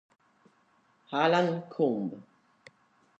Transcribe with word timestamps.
Alan 1.21 1.61
Combe 1.69 2.17